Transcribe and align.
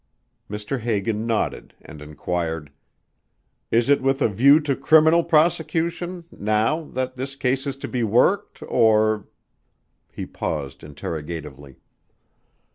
Mr. 0.49 0.79
Hagan 0.79 1.27
nodded, 1.27 1.75
and 1.79 2.01
inquired, 2.01 2.71
"Is 3.69 3.87
it 3.87 4.01
with 4.01 4.19
a 4.19 4.29
view 4.29 4.59
to 4.61 4.75
criminal 4.75 5.23
prosecution, 5.23 6.23
now, 6.31 6.85
that 6.95 7.17
this 7.17 7.35
case 7.35 7.67
is 7.67 7.75
to 7.75 7.87
be 7.87 8.01
worked 8.01 8.63
or?" 8.67 9.27
He 10.15 10.25
paused 10.25 10.83
interrogatively. 10.83 11.75